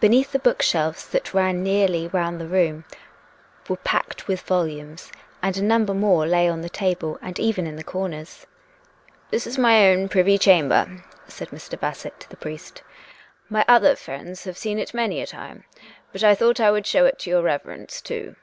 [0.00, 2.86] Beneath, the book shelves that ran nearly round the room
[3.68, 7.76] were packed with volumes, and a number more lay on the table and even in
[7.76, 8.46] the corners."
[9.30, 11.78] This is my own privy chamber," said Mr.
[11.78, 12.82] Bassett to the priest."
[13.50, 15.64] My other friends have seen it many a time,
[16.12, 18.36] but I thought I would show it to your Reverence, too."